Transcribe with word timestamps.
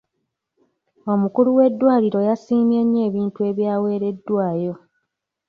Omukulu 1.13 1.49
w'eddwaliro 1.57 2.19
yasiimye 2.29 2.79
nnyo 2.83 2.99
ebintu 3.09 3.39
ebyaweereddwayo. 3.49 4.73